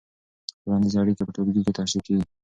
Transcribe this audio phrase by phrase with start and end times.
[0.61, 2.25] ټولنیزې اړیکې په ټولګي کې تشریح کېږي.